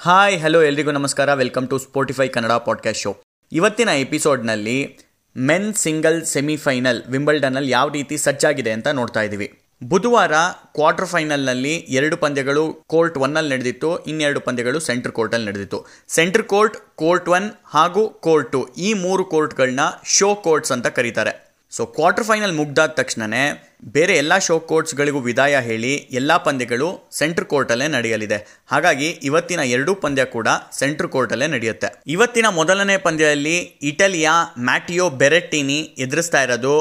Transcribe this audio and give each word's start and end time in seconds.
Hi, 0.00 0.40
hello, 0.40 0.62
ಎಲ್ರಿಗೂ 0.62 0.90
ನಮಸ್ಕಾರ. 0.90 1.34
Welcome 1.34 1.68
to 1.68 1.78
Spotify 1.78 2.28
Kannada 2.28 2.52
podcast 2.52 3.02
show 3.02 3.22
ಇವತ್ತಿನ 3.52 3.88
ಎಪಿಸೋಡ್ನಲ್ಲಿ 3.88 4.98
ಮೆನ್ 5.36 5.74
ಸಿಂಗಲ್ 5.74 6.26
ಸೆಮಿಫೈನಲ್ 6.26 7.02
ವಿಂಬಲ್ಡನ್ನಲ್ಲಿ 7.08 7.70
ಯಾವ 7.70 7.88
ರೀತಿ 7.88 8.16
ಸಜ್ಜಾಗಿದೆ 8.16 8.72
ಅಂತ 8.72 8.88
ನೋಡ್ತಾ 8.88 9.22
ಇದ್ದೀವಿ 9.22 9.58
ಬುಧವಾರ 9.84 10.32
ಕ್ವಾರ್ಟರ್ 10.74 11.06
ಫೈನಲ್ನಲ್ಲಿ 11.06 11.74
ಎರಡು 11.74 12.16
ಪಂದ್ಯಗಳು 12.16 12.84
ಕೋರ್ಟ್ 12.86 13.18
ಒನ್ನಲ್ಲಿ 13.18 13.54
ನಡೆದಿತ್ತು, 13.54 13.98
ಇನ್ನೆರಡು 14.04 14.40
ಪಂದ್ಯಗಳು 14.40 14.80
ಸೆಂಟ್ರ್ 14.80 15.12
ಕೋರ್ಟಲ್ಲಿ 15.12 15.46
ನಡೆದಿತ್ತು. 15.46 15.86
ಸೆಂಟ್ರ್ 16.08 16.42
ಕೋರ್ಟ್ 16.42 16.76
ಕೋರ್ಟ್ 16.96 17.28
ಒನ್ 17.28 17.50
ಹಾಗೂ 17.64 18.08
ಕೋರ್ಟ್ 18.08 18.52
ಟು 18.52 18.68
ಈ 18.78 18.94
ಮೂರು 18.94 19.24
ಕೋರ್ಟ್ಗಳನ್ನ 19.24 19.80
ಶೋ 20.04 20.34
ಕೋರ್ಟ್ಸ್ 20.34 20.72
ಅಂತ 20.72 20.86
ಕರೀತಾರೆ. 20.86 21.54
ಸೊ 21.70 21.86
ಕ್ವಾರ್ಟರ್ 21.86 22.24
ಫೈನಲ್ 22.24 22.52
ಮುಗ್ದಾದ 22.52 22.88
ತಕ್ಷಣವೇ 22.90 23.67
ಬೇರೆ 23.82 24.14
ಎಲ್ಲ 24.16 24.34
ಶೋ 24.38 24.58
ಕೋರ್ಟ್ಸ್ಗಳಿಗೂ 24.70 25.20
ವಿದಾಯ 25.20 25.56
ಹೇಳಿ 25.66 25.90
ಎಲ್ಲ 26.18 26.32
ಪಂದ್ಯಗಳು 26.36 26.88
ಸೆಂಟ್ರ್ 27.18 27.44
ಕೋರ್ಟಲ್ಲೇ 27.44 27.88
ನಡೆಯಲಿದೆ. 27.88 28.38
ಹಾಗಾಗಿ 28.72 29.08
ಇವತ್ತಿನ 29.28 29.60
ಎರಡೂ 29.74 29.94
ಪಂದ್ಯ 29.94 30.24
ಕೂಡ 30.24 30.48
ಸೆಂಟ್ರ್ 30.78 31.08
ಕೋರ್ಟಲ್ಲೇ 31.08 31.46
ನಡೆಯುತ್ತೆ. 31.46 31.88
ಇವತ್ತಿನ 32.06 32.46
ಮೊದಲನೇ 32.58 32.96
ಪಂದ್ಯದಲ್ಲಿ 32.96 33.56
ಇಟಲಿಯ 33.90 34.30
ಮ್ಯಾಟಿಯೋ 34.68 35.10
ಬೆರೆಟ್ಟಿನಿ 35.10 35.78
ಎದುರಿಸ್ತಾ 36.06 36.42
ಇರೋದು 36.42 36.74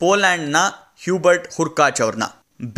ಪೋಲ್ಯಾಂಡ್ನ 0.00 0.56
ಹ್ಯೂಬರ್ಟ್ 1.04 1.46
ಹುರ್ಕಾಚ್ 1.56 2.02
ಅವ್ರನ್ನ. 2.06 2.28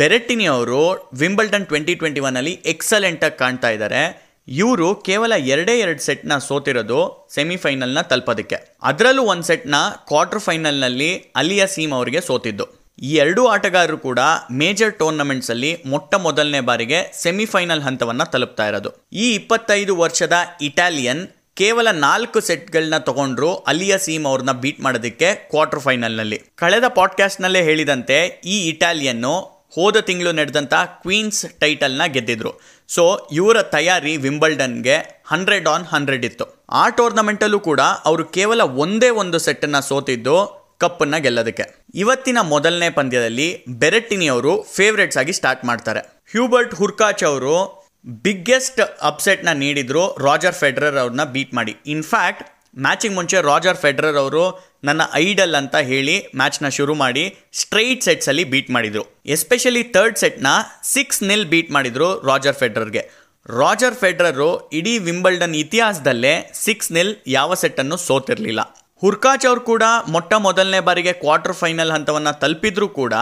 ಬೆರೆಟ್ಟಿನಿ 0.01 0.45
ಅವರು 0.45 0.81
ವಿಂಬಲ್ಟನ್ 1.21 1.65
ಟ್ವೆಂಟಿ 1.71 1.95
ಟ್ವೆಂಟಿ 1.95 2.21
ಒನ್ನಲ್ಲಿ 2.27 2.53
ಎಕ್ಸಲೆಂಟಾಗಿ 2.73 3.37
ಕಾಣ್ತಾ 3.41 3.69
ಇದ್ದಾರೆ 3.69 4.03
ಇವರು 4.47 4.87
ಕೇವಲ 5.07 5.33
ಎರಡೇ 5.55 5.79
ಎರಡು 5.79 6.01
ಸೆಟ್ನ 6.05 6.37
ಸೋತಿರೋದು 6.37 7.27
ಸೆಮಿಫೈನಲ್ನ 7.35 8.01
ತಲುಪೋದಕ್ಕೆ. 8.11 8.57
ಅದರಲ್ಲೂ 8.83 9.23
ಒಂದು 9.23 9.47
ಸೆಟ್ನ 9.49 9.75
ಕ್ವಾರ್ಟರ್ 10.07 10.39
ಫೈನಲ್ನಲ್ಲಿ 10.39 11.11
ಅಲಿಯಾ 11.41 11.65
ಸೀಮ್ 11.65 11.93
ಅವರಿಗೆ 11.93 12.21
ಸೋತಿದ್ದು. 12.21 12.82
ಈ 13.01 13.15
ಎರಡೂ 13.15 13.47
ಆಟಗಾರರು 13.47 13.97
ಕೂಡ 13.97 14.19
ಮೇಜರ್ 14.51 14.99
ಟೂರ್ನಮೆಂಟ್ಸಲ್ಲಿ 14.99 15.83
ಮೊಟ್ಟ 15.85 16.15
ಮೊದಲನೇ 16.15 16.59
ಬಾರಿಗೆ 16.59 17.11
ಸೆಮಿಫೈನಲ್ 17.23 17.81
ಹಂತವನ್ನು 17.81 18.31
ತಲುಪ್ತಾ 18.31 18.67
ಇರೋದು. 18.67 19.07
ಈ 19.13 19.33
ಇಪ್ಪತ್ತೈದು 19.33 19.95
ವರ್ಷದ 19.95 20.33
ಇಟಾಲಿಯನ್ 20.61 21.27
ಕೇವಲ 21.55 21.91
ನಾಲ್ಕು 21.91 22.39
ಸೆಟ್ಗಳನ್ನ 22.41 22.97
ತಗೊಂಡ್ರು 22.97 23.55
ಅಲಿಯಾ 23.55 23.97
ಸೀಮ್ 23.97 24.25
ಅವ್ರನ್ನ 24.25 24.51
ಬೀಟ್ 24.51 24.81
ಮಾಡೋದಕ್ಕೆ 24.81 25.35
ಕ್ವಾರ್ಟರ್ 25.35 25.79
ಫೈನಲ್ನಲ್ಲಿ 25.79 26.41
ಕಳೆದ 26.55 26.83
ಪಾಡ್ಕಾಸ್ಟ್ನಲ್ಲೇ 26.87 27.63
ಹೇಳಿದಂತೆ 27.63 28.41
ಈ 28.45 28.69
ಇಟಾಲಿಯನ್ನು 28.69 29.63
ಹೋದ 29.75 29.97
ತಿಂಗಳು 29.97 30.31
ನಡೆದಂಥ 30.31 30.73
ಕ್ವೀನ್ಸ್ 30.73 31.59
ಟೈಟಲ್ನ 31.59 32.05
ಗೆದ್ದಿದ್ರು. 32.05 32.61
ಸೊ 32.87 33.27
ಇವರ 33.31 33.61
ತಯಾರಿ 33.61 34.17
ವಿಂಬಲ್ಡನ್ಗೆ 34.17 35.23
ಹಂಡ್ರೆಡ್ 35.27 35.67
ಆನ್ 35.67 35.85
ಹಂಡ್ರೆಡ್ 35.85 36.25
ಇತ್ತು. 36.25 36.65
ಆ 36.69 36.89
ಟೂರ್ನಮೆಂಟಲ್ಲೂ 36.89 37.59
ಕೂಡ 37.59 37.79
ಅವರು 37.79 38.25
ಕೇವಲ 38.25 38.61
ಒಂದೇ 38.61 39.09
ಒಂದು 39.09 39.39
ಸೆಟ್ಟನ್ನು 39.39 39.81
ಸೋತಿದ್ದು 39.81 40.62
ಕಪ್ಪನ್ನು 40.79 41.21
ಗೆಲ್ಲೋದಕ್ಕೆ. 41.21 41.65
ಇವತ್ತಿನ 41.95 42.37
ಮೊದಲನೇ 42.41 42.89
ಪಂದ್ಯದಲ್ಲಿ 42.89 43.65
ಬೆರೆಟ್ಟಿನಿ 43.69 44.27
ಅವರು 44.27 44.63
ಫೇವ್ರೇಟ್ಸ್ 44.75 45.17
ಆಗಿ 45.17 45.33
ಸ್ಟಾರ್ಟ್ 45.33 45.65
ಮಾಡ್ತಾರೆ. 45.65 45.99
ಹ್ಯೂಬರ್ಟ್ 46.31 46.75
ಹುರ್ಕಾಚ್ 46.75 47.23
ಅವರು 47.23 47.83
ಬಿಗ್ಗೆಸ್ಟ್ 48.05 48.81
ಅಪ್ಸೆಟ್ನ 49.01 49.49
ನೀಡಿದ್ರು 49.51 50.15
ರಾಜರ್ 50.19 50.55
ಫೆಡ್ರರ್ 50.55 50.97
ಅವ್ರನ್ನ 50.97 51.23
ಬೀಟ್ 51.23 51.53
ಮಾಡಿ. 51.53 51.75
ಇನ್ಫ್ಯಾಕ್ಟ್ 51.85 52.43
ಮ್ಯಾಚಿಗೆ 52.79 53.15
ಮುಂಚೆ 53.15 53.41
ರಾಜರ್ 53.41 53.77
ಫೆಡ್ರರ್ 53.77 54.17
ಅವರು 54.17 54.73
ನನ್ನ 54.83 55.01
ಐಡಲ್ 55.13 55.55
ಅಂತ 55.55 55.75
ಹೇಳಿ 55.75 56.27
ಮ್ಯಾಚ್ನ 56.35 56.69
ಶುರು 56.69 56.95
ಮಾಡಿ 56.95 57.37
ಸ್ಟ್ರೈಟ್ 57.53 58.03
ಸೆಟ್ಸಲ್ಲಿ 58.03 58.43
ಬೀಟ್ 58.43 58.71
ಮಾಡಿದರು. 58.71 59.21
ಎಸ್ಪೆಷಲಿ 59.25 59.83
ತರ್ಡ್ 59.83 60.17
ಸೆಟ್ನ 60.17 60.47
ಸಿಕ್ಸ್ 60.83 61.23
ನಿಲ್ 61.23 61.45
ಬೀಟ್ 61.45 61.71
ಮಾಡಿದರು 61.71 62.21
ರಾಜರ್ 62.27 62.55
ಫೆಡ್ರರ್ಗೆ 62.55 63.09
ರಾಜರ್ 63.49 63.95
ಫೆಡ್ರರು 63.95 64.69
ಇಡೀ 64.69 64.97
ವಿಂಬಲ್ಡನ್ 64.97 65.55
ಇತಿಹಾಸದಲ್ಲೇ 65.55 66.51
ಸಿಕ್ಸ್ 66.53 66.91
ನಿಲ್ 66.91 67.15
ಯಾವ 67.27 67.53
ಸೆಟ್ಟನ್ನು 67.53 67.97
ಸೋತಿರಲಿಲ್ಲ. 67.97 68.82
ಹುರ್ಕಾಚ್ 69.03 69.45
ಅವರು 69.47 69.61
ಕೂಡ 69.61 69.83
ಮೊಟ್ಟ 70.07 70.33
ಮೊದಲನೇ 70.43 70.79
ಬಾರಿಗೆ 70.79 71.13
ಕ್ವಾರ್ಟರ್ 71.13 71.55
ಫೈನಲ್ 71.61 71.89
ಹಂತವನ್ನು 71.91 72.39
ತಲುಪಿದ್ರು 72.39 72.87
ಕೂಡ 72.99 73.13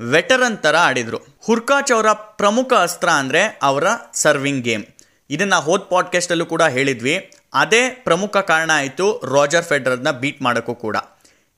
ವೆಟರನ್ 0.00 0.58
ಥರ 0.58 0.76
ಆಡಿದರು. 0.80 1.18
ಹುರ್ಕಾಚ್ 1.46 1.92
ಅವರ 1.92 2.12
ಪ್ರಮುಖ 2.12 2.72
ಅಸ್ತ್ರ 2.72 3.08
ಅಂದರೆ 3.08 3.42
ಅವರ 3.62 3.86
ಸರ್ವಿಂಗ್ 4.14 4.62
ಗೇಮ್. 4.64 4.84
ಇದನ್ನು 5.30 5.58
ಹೋದ್ 5.64 5.88
ಪಾಡ್ಕಾಸ್ಟಲ್ಲೂ 5.90 6.46
ಕೂಡ 6.46 6.62
ಹೇಳಿದ್ವಿ. 6.76 7.16
ಅದೇ 7.54 7.82
ಪ್ರಮುಖ 7.90 8.36
ಕಾರಣ 8.36 8.70
ಆಯಿತು 8.74 9.08
ರಾಜರ್ 9.34 9.64
ಫೆಡ್ರರ್ನ 9.64 10.10
ಬೀಟ್ 10.10 10.40
ಮಾಡೋಕ್ಕೂ 10.42 10.74
ಕೂಡ. 10.74 10.96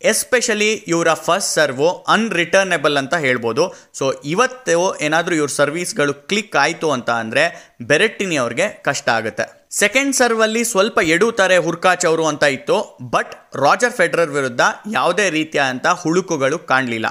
ಎಸ್ಪೆಷಲಿ 0.03 0.73
ಇವರ 0.95 1.13
ಫಸ್ಟ್ 1.27 1.55
ಸರ್ವು 1.55 1.91
ಅನ್ರಿಟರ್ನೆಬಲ್ 2.15 2.97
ಅಂತ 2.97 3.15
ಹೇಳ್ಬೋದು. 3.15 3.65
ಸೊ 3.95 4.13
ಇವತ್ತು 4.25 4.99
ಏನಾದರೂ 4.99 5.35
ಇವ್ರ 5.35 5.53
ಸರ್ವೀಸ್ಗಳು 5.61 6.15
ಕ್ಲಿಕ್ 6.15 6.57
ಆಯಿತು 6.57 6.91
ಅಂತ 6.91 7.11
ಅಂದರೆ 7.11 7.45
ಬೆರೆಟ್ಟಿನಿ 7.83 8.37
ಅವ್ರಿಗೆ 8.37 8.69
ಕಷ್ಟ 8.69 9.09
ಆಗುತ್ತೆ. 9.09 9.58
ಸೆಕೆಂಡ್ 9.73 10.15
ಸರ್ವಲ್ಲಿ 10.19 10.61
ಸ್ವಲ್ಪ 10.71 10.99
ಎಡುತ್ತಾರೆ 11.15 11.57
ಹುರ್ಕಾಚ್ 11.65 12.05
ಅವರು 12.11 12.25
ಅಂತ 12.29 12.45
ಇತ್ತು, 12.55 12.77
ಬಟ್ 13.15 13.33
ರಾಜರ್ 13.65 13.97
ಫೆಡ್ರರ್ 13.99 14.33
ವಿರುದ್ಧ 14.37 14.63
ಯಾವುದೇ 14.95 15.27
ರೀತಿಯ 15.37 15.63
ಅಂತ 15.73 15.87
ಹುಳುಕುಗಳು 16.03 16.59
ಕಾಣಲಿಲ್ಲ. 16.71 17.09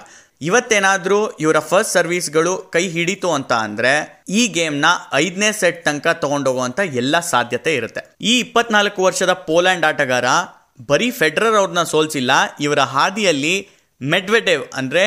ಇವತ್ತೇನಾದರೂ 0.48 1.20
ಇವರ 1.44 1.60
ಫಸ್ಟ್ 1.70 1.94
ಸರ್ವೀಸ್ಗಳು 1.98 2.54
ಕೈ 2.74 2.84
ಹಿಡಿತು 2.96 3.30
ಅಂತ 3.38 3.52
ಅಂದರೆ 3.68 3.94
ಈ 4.40 4.42
ಗೇಮ್ನ 4.58 4.88
ಐದನೇ 5.22 5.50
ಸೆಟ್ 5.62 5.80
ತನಕ 5.86 6.08
ತೊಗೊಂಡೋಗುವಂಥ 6.24 6.80
ಎಲ್ಲ 7.02 7.20
ಸಾಧ್ಯತೆ 7.32 7.72
ಇರುತ್ತೆ. 7.80 8.02
ಈ 8.32 8.34
ಇಪ್ಪತ್ನಾಲ್ಕು 8.46 9.00
ವರ್ಷದ 9.08 9.34
ಪೋಲ್ಯಾಂಡ್ 9.48 9.88
ಆಟಗಾರ 9.92 10.26
ಬರೀ 10.90 11.10
ಫೆಡ್ರರ್ 11.20 11.58
ಅವ್ರನ್ನ 11.62 11.84
ಸೋಲ್ಸಿಲ್ಲ, 11.94 12.32
ಇವರ 12.66 12.82
ಹಾದಿಯಲ್ಲಿ 12.96 13.56
ಮೆಡ್ವೆಡೇವ್ 14.02 14.66
ಅಂದರೆ 14.80 15.06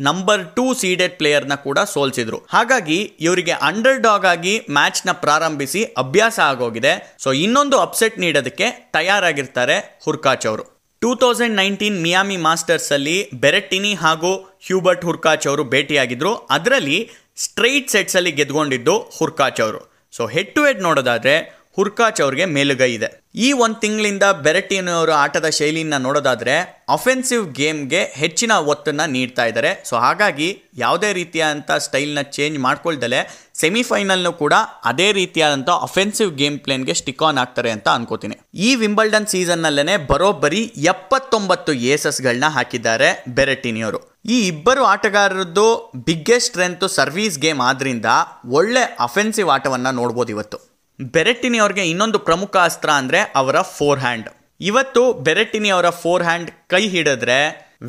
ನಂಬರ್ 0.00 0.56
ಟೂ 0.56 0.74
ಸೀಡೆಡ್ 0.74 1.16
ಪ್ಲೇಯರ್ನ 1.16 1.54
ಕೂಡ 1.54 1.78
ಸೋಲ್ಸಿದ್ರು. 1.78 2.46
ಹಾಗಾಗಿ 2.48 2.96
ಇವರಿಗೆ 3.20 3.50
ಅಂಡರ್ 3.50 4.00
ಡಾಗ್ 4.00 4.26
ಆಗಿ 4.26 4.66
ಮ್ಯಾಚ್ನ 4.70 5.12
ಪ್ರಾರಂಭಿಸಿ 5.12 5.84
ಅಭ್ಯಾಸ 5.84 6.40
ಆಗೋಗಿದೆ. 6.40 7.16
ಸೊ 7.18 7.32
ಇನ್ನೊಂದು 7.32 7.78
ಅಪ್ಸೆಟ್ 7.78 8.18
ನೀಡೋದಕ್ಕೆ 8.18 8.90
ತಯಾರಾಗಿರ್ತಾರೆ 8.92 10.00
ಹುರ್ಕಾಚ್ 10.04 10.46
ಅವರು. 10.46 10.82
ಟೂ 11.00 11.14
ತೌಸಂಡ್ 11.14 11.56
ನೈನ್ಟೀನ್ 11.56 12.02
ಮಿಯಾಮಿ 12.02 12.36
ಮಾಸ್ಟರ್ಸಲ್ಲಿ 12.36 13.30
ಬೆರೆಟ್ಟಿನಿ 13.34 13.94
ಹಾಗೂ 13.94 14.36
ಹ್ಯೂಬರ್ಟ್ 14.66 15.04
ಹುರ್ಕಾಚ್ 15.04 15.46
ಅವರು 15.46 15.64
ಭೇಟಿಯಾಗಿದ್ರು. 15.64 16.36
ಅದರಲ್ಲಿ 16.36 17.10
ಸ್ಟ್ರೈಟ್ 17.36 17.90
ಸೆಟ್ಸಲ್ಲಿ 17.90 18.32
ಗೆದ್ಕೊಂಡಿದ್ದು 18.32 18.98
ಹುರ್ಕಾಚ್ 18.98 19.60
ಅವರು. 19.60 20.08
ಸೊ 20.12 20.26
ಹೆಡ್ 20.26 20.54
ಟು 20.54 20.66
ಹೆಡ್ 20.66 20.82
ನೋಡೋದಾದ್ರೆ 20.82 21.61
ಹುರ್ಕಾಚ್ 21.76 22.20
ಅವ್ರಿಗೆ 22.24 22.46
ಮೇಲುಗೈ 22.54 22.88
ಇದೆ. 22.94 23.08
ಈ 23.44 23.48
ಒಂದು 23.64 23.78
ತಿಂಗಳಿಂದ 23.82 24.24
ಬೆರೆಟ್ಟಿನಿ 24.44 24.92
ಆಟದ 25.22 25.48
ಶೈಲಿಯನ್ನು 25.58 25.98
ನೋಡೋದಾದ್ರೆ 26.06 26.54
ಅಫೆನ್ಸಿವ್ 26.96 27.44
ಗೇಮ್ಗೆ 27.58 28.00
ಹೆಚ್ಚಿನ 28.22 28.52
ಒತ್ತನ್ನು 28.72 29.06
ನೀಡ್ತಾ 29.12 29.44
ಇದ್ದಾರೆ 29.50 29.70
ಸೊ 29.88 29.94
ಹಾಗಾಗಿ 30.04 30.48
ಯಾವುದೇ 30.82 31.10
ರೀತಿಯಾದಂಥ 31.20 31.70
ಸ್ಟೈಲ್ನ 31.84 32.22
ಚೇಂಜ್ 32.36 32.58
ಮಾಡ್ಕೊಳ್ದಲೆ 32.66 33.20
ಸೆಮಿಫೈನಲ್ನು 33.60 34.32
ಕೂಡ 34.42 34.54
ಅದೇ 34.90 35.08
ರೀತಿಯಾದಂಥ 35.20 35.70
ಅಫೆನ್ಸಿವ್ 35.86 36.32
ಗೇಮ್ 36.40 36.58
ಪ್ಲೇನ್ಗೆ 36.64 36.94
ಸ್ಟಿಕ್ 37.00 37.24
ಆನ್ 37.28 37.40
ಆಗ್ತಾರೆ 37.42 37.70
ಅಂತ 37.76 37.88
ಅನ್ಕೋತೀನಿ. 37.98 38.36
ಈ 38.66 38.70
ವಿಂಬಲ್ಡನ್ 38.82 39.28
ಸೀಸನ್ನಲ್ಲೇ 39.32 39.96
ಬರೋಬ್ಬರಿ 40.10 40.62
ಎಪ್ಪತ್ತೊಂಬತ್ತು 40.92 41.72
ಏಸಸ್ಗಳನ್ನ 41.92 42.50
ಹಾಕಿದ್ದಾರೆ 42.56 43.10
ಬೆರೆಟಿನಿಯವರು 43.38 44.00
ಈ 44.34 44.36
ಇಬ್ಬರು 44.48 44.82
ಆಟಗಾರರದ್ದು 44.94 45.66
ಬಿಗ್ಗೆಸ್ಟ್ 46.08 46.50
ಸ್ಟ್ರೆಂತ್ 46.50 46.84
ಸರ್ವೀಸ್ 46.98 47.38
ಗೇಮ್ 47.46 47.62
ಆದ್ರಿಂದ 47.70 48.10
ಒಳ್ಳೆ 48.58 48.84
ಅಫೆನ್ಸಿವ್ 49.06 49.50
ಆಟವನ್ನು 49.56 49.92
ನೋಡ್ಬೋದು 50.00 50.32
ಇವತ್ತು. 50.36 50.58
ಬೆರೆಟ್ಟಿನಿ 50.98 51.58
ಅವ್ರಿಗೆ 51.58 51.84
ಇನ್ನೊಂದು 51.90 52.18
ಪ್ರಮುಖ 52.18 52.56
ಅಸ್ತ್ರ 52.56 52.90
ಅಂದರೆ 52.90 53.20
ಅವರ 53.36 53.60
ಫೋರ್ 53.76 54.00
ಹ್ಯಾಂಡ್ 54.00 54.28
ಇವತ್ತು 54.60 55.02
ಬೆರೆಟ್ಟಿನಿ 55.26 55.68
ಅವರ 55.68 55.88
ಫೋರ್ 56.02 56.22
ಹ್ಯಾಂಡ್ 56.22 56.50
ಕೈ 56.68 56.88
ಹಿಡಿದ್ರೆ 56.88 57.38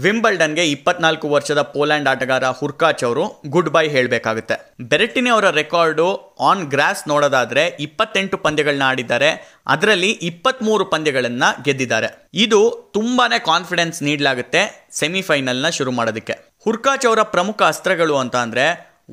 ವಿಂಬಲ್ಡನ್ಗೆ 0.03 0.63
ಇಪ್ಪತ್ನಾಲ್ಕು 0.65 1.29
ವರ್ಷದ 1.29 1.61
ಪೋಲ್ಯಾಂಡ್ 1.73 2.07
ಆಟಗಾರ 2.09 2.45
ಹುರ್ಕಾಚ್ 2.59 3.03
ಅವರು 3.03 3.23
ಗುಡ್ 3.47 3.69
ಬೈ 3.69 3.83
ಹೇಳಬೇಕಾಗುತ್ತೆ. 3.87 4.55
ಬೆರೆಟ್ಟಿನಿ 4.81 5.29
ಅವರ 5.29 5.49
ರೆಕಾರ್ಡು 5.49 6.07
ಆನ್ 6.39 6.63
ಗ್ರಾಸ್ 6.67 7.07
ನೋಡೋದಾದ್ರೆ 7.07 7.65
ಇಪ್ಪತ್ತೆಂಟು 7.79 8.37
ಪಂದ್ಯಗಳನ್ನ 8.37 8.85
ಆಡಿದ್ದಾರೆ. 8.91 9.29
ಅದರಲ್ಲಿ 9.67 10.11
ಇಪ್ಪತ್ತ್ಮೂರು 10.29 10.85
ಪಂದ್ಯಗಳನ್ನು 10.85 11.63
ಗೆದ್ದಿದ್ದಾರೆ. 11.63 12.09
ಇದು 12.33 12.91
ತುಂಬಾ 12.93 13.27
ಕಾನ್ಫಿಡೆನ್ಸ್ 13.51 14.03
ನೀಡಲಾಗುತ್ತೆ 14.03 14.63
ಸೆಮಿಫೈನಲ್ನ 14.91 15.69
ಶುರು 15.69 15.91
ಮಾಡೋದಕ್ಕೆ. 15.91 16.37
ಹುರ್ಕಾಚ್ 16.65 17.05
ಅವರ 17.05 17.21
ಪ್ರಮುಖ 17.35 17.61
ಅಸ್ತ್ರಗಳು 17.63 18.17
ಅಂತ 18.17 18.35
ಅಂದರೆ 18.35 18.65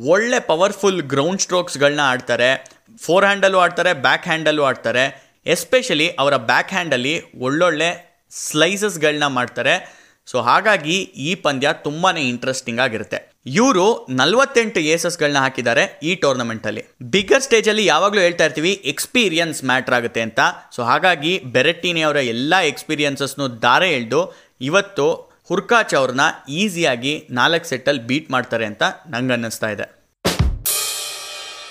ಒಳ್ಳೆ 0.06 0.40
ಪವರ್ಫುಲ್ 0.40 1.02
ಗ್ರೌಂಡ್ 1.02 1.40
ಸ್ಟ್ರೋಕ್ಸ್ಗಳನ್ನ 1.40 2.00
ಆಡ್ತಾರೆ 2.02 2.78
ಫೋರ್ 3.00 3.24
ಹ್ಯಾಂಡಲ್ಲೂ 3.24 3.58
ಆಡ್ತಾರೆ 3.58 3.92
ಬ್ಯಾಕ್ 3.92 4.24
ಹ್ಯಾಂಡಲ್ಲೂ 4.24 4.62
ಆಡ್ತಾರೆ. 4.62 5.32
ಎಸ್ಪೆಷಲಿ 5.46 6.08
ಅವರ 6.08 6.36
ಬ್ಯಾಕ್ 6.36 6.70
ಹ್ಯಾಂಡಲ್ಲಿ 6.70 7.22
ಒಳ್ಳೊಳ್ಳೆ 7.38 8.20
ಸ್ಲೈಸಸ್ಗಳನ್ನ 8.30 9.26
ಮಾಡ್ತಾರೆ. 9.26 10.00
ಸೊ 10.26 10.40
ಹಾಗಾಗಿ 10.40 11.00
ಈ 11.00 11.34
ಪಂದ್ಯ 11.34 11.68
ತುಂಬಾ 11.72 12.10
ಇಂಟ್ರೆಸ್ಟಿಂಗ್ 12.10 12.80
ಆಗಿರುತ್ತೆ. 12.80 13.32
ಇವರು 13.46 14.06
ನಲವತ್ತೆಂಟು 14.10 14.80
ಏಸಸ್ಗಳನ್ನ 14.80 15.38
ಹಾಕಿದ್ದಾರೆ 15.38 16.00
ಈ 16.02 16.14
ಟೂರ್ನಮೆಂಟಲ್ಲಿ 16.14 16.84
ಬಿಗ್ಗರ್ 17.02 17.42
ಸ್ಟೇಜಲ್ಲಿ 17.42 17.86
ಯಾವಾಗಲೂ 17.86 18.20
ಹೇಳ್ತಾ 18.20 18.44
ಇರ್ತೀವಿ 18.44 18.72
ಎಕ್ಸ್ಪೀರಿಯನ್ಸ್ 18.72 19.64
ಮ್ಯಾಟ್ರ್ 19.64 19.94
ಆಗುತ್ತೆ 19.94 20.20
ಅಂತ. 20.20 20.40
ಸೊ 20.72 20.82
ಹಾಗಾಗಿ 20.82 21.38
ಬೆರೆಟ್ಟಿನಿ 21.38 22.02
ಅವರ 22.02 22.16
ಎಲ್ಲ 22.16 22.54
ಎಕ್ಸ್ಪೀರಿಯನ್ಸಸ್ನು 22.56 23.62
ದಾರೆ 23.62 23.92
ಎಳೆದು 23.92 24.34
ಇವತ್ತು 24.60 25.30
ಹುರ್ಕಾಚ್ 25.48 25.94
ಅವ್ರನ್ನ 25.94 26.20
ಈಸಿಯಾಗಿ 26.48 27.28
ನಾಲ್ಕು 27.30 27.66
ಸೆಟ್ಟಲ್ಲಿ 27.66 28.02
ಬೀಟ್ 28.02 28.30
ಮಾಡ್ತಾರೆ 28.30 28.66
ಅಂತ 28.66 28.82
ನಂಗೆ 29.08 29.32
ಅನ್ನಿಸ್ತಾ 29.32 29.70
ಇದೆ. 29.70 29.99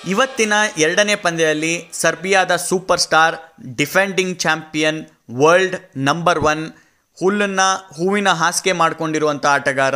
ಇವತ್ತಿನ 0.07 0.54
ಎರಡನೇ 0.78 1.16
ಪಂದ್ಯದಲ್ಲಿ 1.16 1.72
ಸರ್ಬಿಯಾದ 1.94 2.56
superstar 3.00 3.36
defending 3.80 4.40
champion, 4.40 5.00
world 5.42 5.75
number 5.98 6.40
one, 6.40 6.63
ಹುಲ್ಲನ್ನು 7.18 7.96
ಹೂವಿನ 7.96 8.30
ಹಾಸಿಗೆ 8.42 8.74
ಮಾಡಿಕೊಂಡಿರುವಂಥ 8.74 9.46
ಆಟಗಾರ 9.46 9.96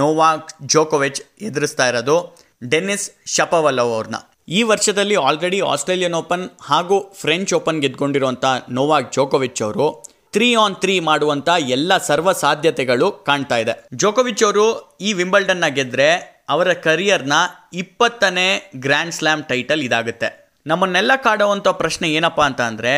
ನೋವಾಕ್ 0.00 0.50
ಜೋಕೋವಿಚ್ 0.66 1.20
ಎದುರಿಸ್ತಾ 1.40 1.86
ಇರೋದು 1.88 2.16
ಡೆನಿಸ್ 2.62 3.06
ಶಪವಲವ್ 3.26 3.92
ಅವ್ರನ್ನ. 3.96 4.20
ಈ 4.48 4.62
ವರ್ಷದಲ್ಲಿ 4.62 5.16
ಆಲ್ರೆಡಿ 5.16 5.60
ಆಸ್ಟ್ರೇಲಿಯನ್ 5.60 6.14
ಓಪನ್ 6.14 6.44
ಹಾಗೂ 6.70 7.12
ಫ್ರೆಂಚ್ 7.20 7.54
ಓಪನ್ 7.54 7.80
ಗೆದ್ಕೊಂಡಿರುವಂಥ 7.80 8.44
ನೋವಾಕ್ 8.70 9.12
ಜೋಕೋವಿಚ್ 9.12 9.62
ಅವರು 9.62 9.86
ತ್ರೀ 10.32 10.54
ಆನ್ 10.54 10.76
ತ್ರೀ 10.82 11.00
ಮಾಡುವಂಥ 11.00 11.48
ಎಲ್ಲ 11.76 11.96
ಸರ್ವ 11.98 12.32
ಸಾಧ್ಯತೆಗಳು 12.32 13.12
ಕಾಣ್ತಾ 13.12 13.56
ಇದೆ. 13.56 13.74
ಜೋಕೋವಿಚ್ 13.94 14.44
ಅವರು 14.44 14.96
ಈ 15.00 15.12
ವಿಂಬಲ್ಡನ್ನ 15.12 15.66
ಗೆದ್ರೆ 15.68 16.33
ಅವರ 16.48 16.70
ಕರಿಯರ್ನ 16.86 17.34
ಇಪ್ಪತ್ತನೇ 17.82 18.48
ಗ್ರ್ಯಾಂಡ್ 18.84 19.16
ಸ್ಲ್ಯಾಮ್ 19.18 19.44
ಟೈಟಲ್ 19.50 19.84
ಇದಾಗುತ್ತೆ. 19.88 20.28
ನಮ್ಮನ್ನೆಲ್ಲ 20.66 21.12
ಕಾಡುವಂಥ 21.26 21.68
ಪ್ರಶ್ನೆ 21.80 22.08
ಏನಪ್ಪ 22.18 22.40
ಅಂತ 22.48 22.60
ಅಂದರೆ, 22.70 22.94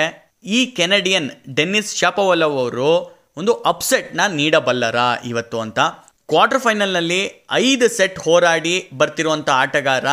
ಈ 0.56 0.58
ಕೆನಡಿಯನ್ 0.78 1.28
ಡೆನ್ನಿಸ್ 1.56 1.92
ಶಾಪೋವಲವ್ 2.00 2.56
ಅವರು 2.62 2.90
ಒಂದು 3.40 3.52
ಅಪ್ಸೆಟ್ನ 3.70 4.20
ನೀಡಬಲ್ಲರ 4.38 4.98
ಇವತ್ತು 5.30 5.58
ಅಂತ. 5.64 5.78
ಕ್ವಾರ್ಟರ್ 6.28 6.62
ಫೈನಲ್ನಲ್ಲಿ 6.64 7.20
ಐದು 7.64 7.86
ಸೆಟ್ 7.96 8.18
ಹೋರಾಡಿ 8.26 8.76
ಬರ್ತಿರುವಂಥ 9.00 9.48
ಆಟಗಾರ 9.62 10.06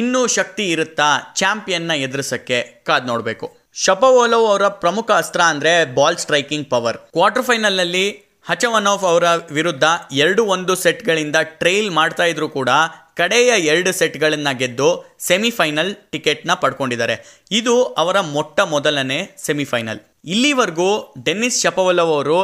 ಇನ್ನೂ 0.00 0.20
ಶಕ್ತಿ 0.36 0.64
ಇರುತ್ತಾ 0.74 1.08
ಚಾಂಪಿಯನ್ನ 1.40 1.92
ಎದುರಿಸಕ್ಕೆ 2.06 2.58
ಕಾದ್ 2.88 3.06
ನೋಡಬೇಕು. 3.10 3.46
ಶಪೋವಲವ್ 3.84 4.44
ಅವರ 4.50 4.66
ಪ್ರಮುಖ 4.82 5.08
ಅಸ್ತ್ರ 5.22 5.40
ಅಂದರೆ 5.52 5.72
ಬಾಲ್ 5.96 6.18
ಸ್ಟ್ರೈಕಿಂಗ್ 6.22 6.68
ಪವರ್ 6.72 6.98
ಕ್ವಾರ್ಟರ್ 7.14 7.46
ಫೈನಲ್ನಲ್ಲಿ 7.48 8.06
ಹಚವನೋಫ್ 8.48 9.04
ಅವರ 9.04 9.26
ವಿರುದ್ಧ 9.50 9.84
ಎರಡು 10.12 10.42
ಒಂದು 10.54 10.74
ಸೆಟ್ಗಳಿಂದ 10.82 11.38
ಟ್ರೈಲ್ 11.60 11.88
ಮಾಡ್ತಾ 11.90 12.24
ಇದ್ರು 12.24 12.48
ಕೂಡ 12.48 12.70
ಕಡೆಯ 13.16 13.50
ಎರಡು 13.72 13.92
ಸೆಟ್ಗಳನ್ನು 13.92 14.52
ಗೆದ್ದು 14.58 14.88
ಸೆಮಿಫೈನಲ್ 15.18 15.90
ಟಿಕೆಟ್ನ 16.12 16.54
ಪಡ್ಕೊಂಡಿದ್ದಾರೆ. 16.54 17.16
ಇದು 17.50 17.74
ಅವರ 18.02 18.20
ಮೊಟ್ಟ 18.20 18.60
ಮೊದಲನೇ 18.74 19.18
ಸೆಮಿಫೈನಲ್. 19.46 20.00
ಇಲ್ಲಿವರೆಗೂ 20.24 20.88
ಡೆನ್ನಿಸ್ 21.24 21.60
ಶಪವಲವ್ 21.62 22.12
ಅವರು 22.16 22.38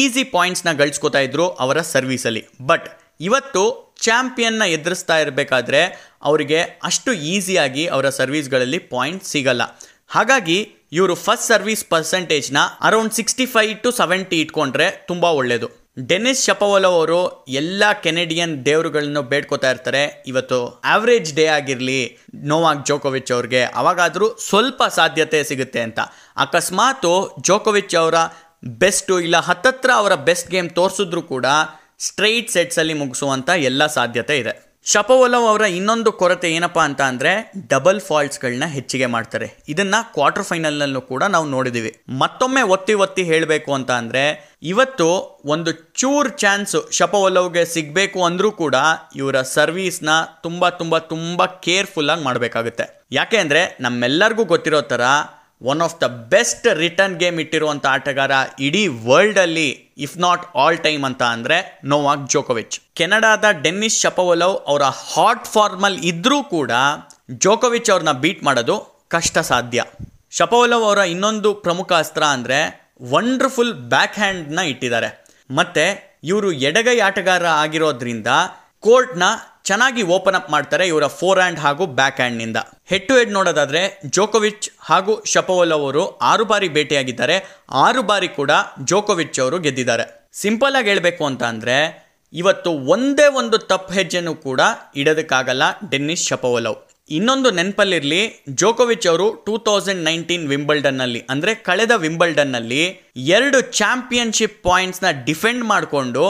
ಈಸಿ 0.00 0.24
ಪಾಯಿಂಟ್ಸ್ನ 0.24 0.72
ಗಳಿಸ್ಕೊತಾ 0.72 1.18
ಇದ್ರು 1.18 1.48
ಅವರ 1.64 1.80
ಸರ್ವೀಸಲ್ಲಿ. 1.94 2.44
ಬಟ್ 2.66 2.88
ಇವತ್ತು 3.20 3.62
ಚಾಂಪಿಯನ್ನ 4.00 4.62
ಎದುರಿಸ್ತಾ 4.76 5.18
ಇರಬೇಕಾದ್ರೆ 5.18 5.80
ಅವರಿಗೆ 6.22 6.60
ಅಷ್ಟು 6.60 7.12
ಈಸಿಯಾಗಿ 7.12 7.86
ಅವರ 7.86 8.08
ಸರ್ವೀಸ್ಗಳಲ್ಲಿ 8.08 8.78
ಪಾಯಿಂಟ್ 8.78 9.24
ಸಿಗಲ್ಲ. 9.24 9.62
ಹಾಗಾಗಿ 10.10 10.58
ಇವರು 10.98 11.14
first 11.22 11.48
service 11.52 11.84
ಪರ್ಸೆಂಟೇಜ್ನ 11.92 12.58
around 12.88 13.14
sixty 13.16 13.46
five 13.54 13.72
to 13.84 13.90
seventy 14.00 14.36
ಇಟ್ಕೊಂಡ್ರೆ 14.42 14.86
ತುಂಬ 15.08 15.24
ಒಳ್ಳೆಯದು 15.38 15.68
ಡೆನಿಸ್ 16.10 16.44
ಶಪೋವಲವ್ 16.46 16.94
ಅವರು 16.98 17.18
ಎಲ್ಲ 17.60 17.84
ಕೆನೆಡಿಯನ್ 18.04 18.54
ದೇವರುಗಳನ್ನು 18.66 19.22
ಬೇಡ್ಕೋತಾ 19.32 19.68
ಇರ್ತಾರೆ. 19.74 20.02
ಇವತ್ತು 20.30 20.58
ಆವ್ರೇಜ್ 20.94 21.30
ಡೇ 21.36 21.44
ಆಗಿರಲಿ, 21.56 22.00
ನೋವಾಕ್ 22.50 22.82
ಜೋಕೋವಿಚ್ 22.88 23.32
ಅವ್ರಿಗೆ 23.36 23.62
ಅವಾಗಾದರೂ 23.80 24.28
ಸ್ವಲ್ಪ 24.48 24.82
ಸಾಧ್ಯತೆ 24.98 25.40
ಸಿಗುತ್ತೆ 25.50 25.80
ಅಂತ. 25.86 26.00
ಅಕಸ್ಮಾತು 26.44 27.12
ಜೋಕೋವಿಚ್ 27.48 27.96
ಅವರ 28.02 28.14
ಬೆಸ್ಟು 28.82 29.16
ಇಲ್ಲ, 29.26 29.36
ಹತ್ತತ್ರ 29.48 29.90
ಅವರ 30.02 30.14
ಬೆಸ್ಟ್ 30.28 30.52
ಗೇಮ್ 30.54 30.70
ತೋರಿಸಿದ್ರು 30.80 31.22
ಕೂಡ 31.32 31.46
ಸ್ಟ್ರೈಟ್ 32.08 32.50
ಸೆಟ್ಸಲ್ಲಿ 32.56 32.94
ಮುಗಿಸುವಂಥ 33.02 33.50
ಎಲ್ಲ 33.70 33.86
ಸಾಧ್ಯತೆ 33.98 34.36
ಇದೆ. 34.42 34.54
ಶಪೋವಲವ್ 34.92 35.44
ಅವರ 35.50 35.64
ಇನ್ನೊಂದು 35.76 36.10
ಕೊರತೆ 36.20 36.48
ಏನಪ್ಪ 36.56 36.78
ಅಂತ 36.88 37.00
ಅಂದರೆ 37.10 37.30
ಡಬಲ್ 37.72 38.00
ಫಾಲ್ಟ್ಸ್ಗಳನ್ನ 38.08 38.66
ಹೆಚ್ಚಿಗೆ 38.74 39.06
ಮಾಡ್ತಾರೆ. 39.14 39.46
ಇದನ್ನು 39.72 40.00
ಕ್ವಾರ್ಟರ್ 40.16 40.46
ಫೈನಲ್ನಲ್ಲೂ 40.48 41.00
ಕೂಡ 41.12 41.22
ನಾವು 41.34 41.46
ನೋಡಿದ್ದೀವಿ 41.54 41.92
ಮತ್ತೊಮ್ಮೆ 42.22 42.62
ಒತ್ತಿ 42.74 42.94
ಒತ್ತಿ 43.04 43.22
ಹೇಳಬೇಕು 43.30 43.70
ಅಂತ 43.78 43.90
ಅಂದರೆ, 44.00 44.24
ಇವತ್ತು 44.72 45.06
ಒಂದು 45.54 45.72
ಚೂರ್ 46.00 46.30
ಚಾನ್ಸ್ 46.42 46.76
ಶಪೋವಲವ್ಗೆ 46.98 47.62
ಸಿಗಬೇಕು 47.74 48.20
ಅಂದರೂ 48.28 48.50
ಕೂಡ 48.62 48.76
ಇವರ 49.20 49.40
ಸರ್ವೀಸ್ನ 49.56 50.10
ತುಂಬ 50.46 50.68
ತುಂಬ 50.80 50.98
ತುಂಬ 51.12 51.46
ಕೇರ್ಫುಲ್ಲಾಗಿ 51.66 52.24
ಮಾಡಬೇಕಾಗುತ್ತೆ. 52.28 52.86
ಯಾಕೆ 53.20 53.38
ಅಂದರೆ 53.44 53.62
ನಮ್ಮೆಲ್ಲರಿಗೂ 53.86 54.46
ಗೊತ್ತಿರೋ 54.52 54.82
ಥರ 54.92 55.02
one 55.64 55.82
of 55.82 56.00
the 56.00 56.06
best 56.30 56.66
return 56.74 57.18
game 57.18 57.40
ಇಟ್ಟಿರುವಂಥ 57.40 57.86
ಆಟಗಾರ 57.86 58.30
ಇಡೀ 58.60 58.86
ವರ್ಲ್ಡಲ್ಲಿ 59.06 59.68
ಇಫ್ 59.98 60.18
ನಾಟ್ 60.18 60.56
ಆಲ್ 60.56 60.78
ಟೈಮ್ 60.78 61.04
ಅಂತ 61.04 61.22
ಅಂದರೆ 61.22 61.80
ನೋವಾಕ್ 61.84 62.30
ಜೋಕೋವಿಚ್ 62.30 62.80
ಕೆನಡಾದ 62.94 63.44
ಡೆನ್ನಿಸ್ 63.62 64.00
ಶಪವಲವ್ 64.00 64.56
ಅವರ 64.66 64.82
ಹಾಟ್ 64.82 65.46
ಫಾರ್ಮಲ್ 65.46 65.98
ಇದ್ದರೂ 65.98 66.42
ಕೂಡ 66.44 66.72
ಜೋಕೋವಿಚ್ 67.30 67.90
ಅವ್ರನ್ನ 67.90 68.12
ಬೀಟ್ 68.12 68.42
ಮಾಡೋದು 68.44 68.76
ಕಷ್ಟ 69.08 69.38
ಸಾಧ್ಯ 69.38 69.80
ಶಪವಲವ್ 70.30 70.84
ಅವರ 70.84 70.98
ಇನ್ನೊಂದು 70.98 71.54
ಪ್ರಮುಖ 71.54 71.92
ಅಸ್ತ್ರ 71.92 72.22
ಅಂದರೆ 72.24 72.58
ವಂಡರ್ಫುಲ್ 73.10 73.74
ಬ್ಯಾಕ್ 73.74 74.14
ಹ್ಯಾಂಡ್ನ 74.14 74.58
ಇಟ್ಟಿದ್ದಾರೆ. 74.58 75.08
ಮತ್ತು 75.50 75.84
ಇವರು 76.24 76.52
ಎಡಗೈ 76.52 76.98
ಆಟಗಾರ 76.98 77.46
ಆಗಿರೋದ್ರಿಂದ 77.46 78.26
ಕೋರ್ಟ್ನ 78.80 79.22
ಚೆನ್ನಾಗಿ 79.64 80.02
ಓಪನ್ 80.14 80.36
ಅಪ್ 80.38 80.50
ಮಾಡ್ತಾರೆ 80.54 80.84
ಇವರ 80.90 81.06
ಫೋರ್ 81.18 81.38
ಹ್ಯಾಂಡ್ 81.40 81.60
ಹಾಗೂ 81.64 81.84
ಬ್ಯಾಕ್ 81.98 82.18
ಹ್ಯಾಂಡ್ನಿಂದ 82.22 82.58
ಹೆಡ್ 82.90 83.06
ಟು 83.08 83.14
ಹೆಡ್ 83.18 83.32
ನೋಡೋದಾದ್ರೆ 83.36 83.82
ಜೋಕೋವಿಚ್ 84.16 84.66
ಹಾಗೂ 84.88 85.12
ಶಪೋವಲ್ 85.32 85.72
ಅವರು 85.76 86.02
ಆರು 86.30 86.44
ಬಾರಿ 86.50 86.68
ಭೇಟಿಯಾಗಿದ್ದಾರೆ. 86.76 87.36
ಆರು 87.84 88.02
ಬಾರಿ 88.10 88.28
ಕೂಡ 88.38 88.50
ಜೋಕೋವಿಚ್ 88.90 89.40
ಅವರು 89.44 89.58
ಗೆದ್ದಿದ್ದಾರೆ. 89.66 90.04
ಸಿಂಪಲ್ 90.42 90.76
ಆಗಿ 90.80 90.88
ಹೇಳಬೇಕು 90.92 91.24
ಅಂತ 91.30 91.42
ಅಂದರೆ 91.52 91.76
ಇವತ್ತು 92.32 92.70
ಒಂದೇ 92.94 93.26
ಒಂದು 93.40 93.56
ತಪ್ಪು 93.72 93.92
ಹೆಜ್ಜೆನೂ 93.98 94.34
ಕೂಡ 94.46 94.60
ಇಡೋದಕ್ಕಾಗಲ್ಲ 95.00 95.64
ಡೆನ್ನಿಸ್ 95.90 96.28
ಶಪೋವಲವ್. 96.30 96.78
ಇನ್ನೊಂದು 97.10 97.48
ನೆನಪಲ್ಲಿರಲಿ, 97.58 98.22
ಜೋಕೋವಿಚ್ 98.60 99.06
ಅವರು 99.10 99.26
ಟೂ 99.46 99.54
ತೌಸಂಡ್ 99.66 100.02
ನೈನ್ಟೀನ್ 100.08 100.46
ವಿಂಬಲ್ಡನ್ನಲ್ಲಿ 100.54 101.20
ಅಂದರೆ 101.32 101.52
ಕಳೆದ 101.68 101.92
ವಿಂಬಲ್ಡನ್ನಲ್ಲಿ 102.06 102.82
ಎರಡು 103.36 103.58
ಚಾಂಪಿಯನ್ಶಿಪ್ 103.80 104.56
ಪಾಯಿಂಟ್ಸ್ನ 104.68 105.10
ಡಿಫೆಂಡ್ 105.28 105.64
ಮಾಡಿಕೊಂಡು 105.72 106.24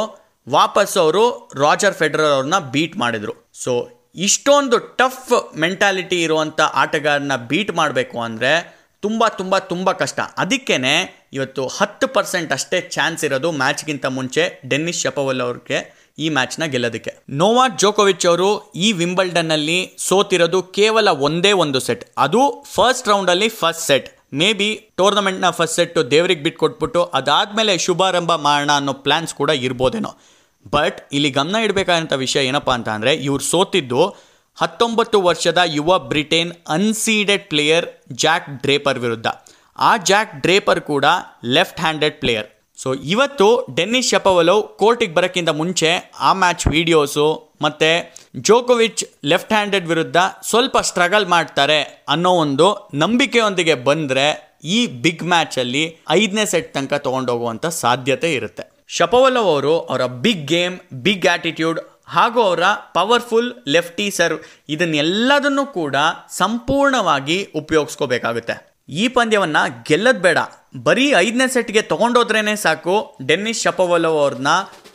ವಾಪಸ್ 0.46 0.94
ಅವರು 1.02 1.24
ರಾಜರ್ 1.64 1.98
ಫೆಡರರ್ 2.00 2.32
ಅವ್ರನ್ನ 2.36 2.58
ಬೀಟ್ 2.72 2.96
ಮಾಡಿದರು. 3.02 3.34
ಸೊ 3.64 3.72
ಇಷ್ಟೊಂದು 4.26 4.76
ಟಫ್ 5.00 5.32
ಮೆಂಟಾಲಿಟಿ 5.62 6.18
ಇರುವಂಥ 6.26 6.60
ಆಟಗಾರನ 6.82 7.36
ಬೀಟ್ 7.50 7.72
ಮಾಡಬೇಕು 7.80 8.18
ಅಂದರೆ 8.28 8.52
ತುಂಬ 9.02 9.24
ತುಂಬ 9.38 9.54
ತುಂಬ 9.72 9.88
ಕಷ್ಟ. 10.02 10.20
ಅದಕ್ಕೇ 10.42 10.76
ಇವತ್ತು 11.36 11.62
ಹತ್ತು 11.78 12.06
ಪರ್ಸೆಂಟ್ 12.16 12.50
ಅಷ್ಟೇ 12.56 12.78
ಚಾನ್ಸ್ 12.96 13.22
ಇರೋದು 13.28 13.48
ಮ್ಯಾಚ್ಗಿಂತ 13.62 14.06
ಮುಂಚೆ 14.18 14.42
ಡೆನ್ನಿಸ್ 14.70 15.02
ಶಪವಲ್ 15.04 15.42
ಅವ್ರಿಗೆ 15.46 15.78
ಈ 16.24 16.26
ಮ್ಯಾಚ್ನ 16.36 16.66
ಗೆಲ್ಲೋದಕ್ಕೆ. 16.72 17.12
ನೋವಾ 17.40 17.64
ಜೋಕೋವಿಚ್ 17.82 18.26
ಅವರು 18.30 18.48
ಈ 18.86 18.88
ವಿಂಬಲ್ಡನ್ನಲ್ಲಿ 19.00 19.78
ಸೋತಿರೋದು 20.08 20.60
ಕೇವಲ 20.78 21.08
ಒಂದೇ 21.28 21.52
ಒಂದು 21.64 21.80
ಸೆಟ್ 21.86 22.04
ಅದು 22.24 22.42
ಫಸ್ಟ್ 22.74 23.08
ರೌಂಡಲ್ಲಿ 23.12 23.48
ಫಸ್ಟ್ 23.60 23.84
ಸೆಟ್ 23.90 24.08
ಮೇ 24.40 24.50
ಬಿ 24.60 24.68
ಟೂರ್ನಮೆಂಟ್ನ 24.98 25.48
ಫಸ್ಟ್ 25.58 25.76
ಸೆಟ್ಟು 25.80 26.00
ದೇವ್ರಿಗೆ 26.14 26.42
ಬಿಟ್ಟು 26.46 26.60
ಕೊಟ್ಬಿಟ್ಟು 26.62 27.02
ಅದಾದಮೇಲೆ 27.18 27.74
ಶುಭಾರಂಭ 27.86 28.32
ಮಾಡೋಣ 28.46 28.72
ಅನ್ನೋ 28.80 28.94
ಪ್ಲ್ಯಾನ್ಸ್ 29.06 29.34
ಕೂಡ 29.40 29.50
ಇರ್ಬೋದೇನೋ. 29.66 30.12
ಬಟ್ 30.66 30.98
ಇಲ್ಲಿ 31.12 31.30
ಗಮನ 31.30 31.56
ಇಡಬೇಕಾದಂಥ 31.62 32.12
ವಿಷಯ 32.12 32.46
ಏನಪ್ಪ 32.46 32.70
ಅಂತ 32.70 32.88
ಅಂದರೆ 32.88 33.14
ಇವ್ರು 33.14 33.44
ಸೋತಿದ್ದು 33.44 34.02
ಹತ್ತೊಂಬತ್ತು 34.58 35.22
ವರ್ಷದ 35.22 35.58
ಯುವ 35.66 35.98
Britain 35.98 36.52
unseeded 36.68 37.48
player 37.48 37.86
Jack 38.12 38.50
Draper 38.62 38.98
ವಿರುದ್ಧ. 38.98 39.26
ಆ 39.78 39.96
ಜಾಕ್ 39.96 40.40
ಡ್ರೇಪರ್ 40.40 40.80
ಕೂಡ 40.80 41.04
ಲೆಫ್ಟ್ 41.44 41.80
ಹ್ಯಾಂಡೆಡ್ 41.80 42.20
ಪ್ಲೇಯರ್ 42.20 42.48
ಸೊ 42.78 42.94
ಇವತ್ತು 42.94 43.66
ಡೆನ್ನಿಸ್ 43.74 44.10
ಶಪವಲವ್ 44.10 44.62
ಕೋರ್ಟಿಗೆ 44.78 45.14
ಬರೋಕ್ಕಿಂತ 45.14 45.48
ಮುಂಚೆ 45.48 46.10
ಆ 46.18 46.32
ಮ್ಯಾಚ್ 46.32 46.68
ವೀಡಿಯೋಸು 46.68 47.26
ಮತ್ತು 47.62 47.90
ಜೋಕೋವಿಚ್ 48.40 49.04
ಲೆಫ್ಟ್ 49.24 49.52
ಹ್ಯಾಂಡೆಡ್ 49.52 49.86
ವಿರುದ್ಧ 49.86 50.16
ಸ್ವಲ್ಪ 50.42 50.78
ಸ್ಟ್ರಗಲ್ 50.78 51.26
ಮಾಡ್ತಾರೆ 51.26 51.80
ಅನ್ನೋ 52.08 52.30
ಒಂದು 52.30 52.90
ನಂಬಿಕೆಯೊಂದಿಗೆ 52.94 53.74
ಬಂದರೆ 53.74 54.26
ಈ 54.64 54.86
ಬಿಗ್ 54.86 55.22
ಮ್ಯಾಚಲ್ಲಿ 55.22 56.00
ಐದನೇ 56.10 56.44
ಸೆಟ್ 56.44 56.74
ತನಕ 56.74 56.94
ತೊಗೊಂಡೋಗುವಂಥ 56.94 57.66
ಸಾಧ್ಯತೆ 57.66 58.34
ಇರುತ್ತೆ. 58.34 58.73
ಶಪವಲವ್ 58.96 59.46
ಅವರು 59.46 59.80
ಅವರ 59.80 60.06
ಬಿಗ್ 60.06 60.46
ಗೇಮ್ 60.46 60.78
ಬಿಗ್ 60.92 61.26
ಆಟಿಟ್ಯೂಡ್ 61.26 61.80
ಹಾಗೂ 62.06 62.42
ಅವರ 62.42 62.62
ಪವರ್ಫುಲ್ 62.94 63.52
ಲೆಫ್ಟಿ 63.68 64.10
ಸರ್ವ್ 64.10 64.38
ಇದನ್ನೆಲ್ಲದನ್ನು 64.68 65.72
ಕೂಡ 65.72 65.96
ಸಂಪೂರ್ಣವಾಗಿ 66.30 67.48
ಉಪಯೋಗಿಸ್ಕೋಬೇಕಾಗುತ್ತೆ. 67.54 68.76
ಈ 68.88 69.08
ಪಂದ್ಯವನ್ನು 69.08 69.84
ಗೆಲ್ಲದ್ 69.88 70.22
ಬೇಡ. 70.22 70.38
ಬರೀ 70.82 71.14
ಐದನೇ 71.14 71.48
ಸೆಟ್ಗೆ 71.48 71.82
ತಗೊಂಡೋದ್ರೇನೆ 71.82 72.56
ಸಾಕು. 72.56 73.18
ಡೆನ್ನಿಸ್ 73.26 73.62
ಶಪವಲವ್ 73.62 74.18
ಅವ್ರನ್ನ 74.18 74.48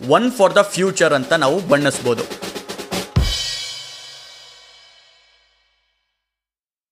ಒನ್ 0.09 0.31
ಫಾರ್ 0.31 0.55
ದ 0.55 0.57
ಫ್ಯೂಚರ್ 0.57 1.13
ಅಂತ 1.13 1.33
ನಾವು 1.33 1.59
ಬಣ್ಣಿಸ್ಬೋದು. 1.59 2.38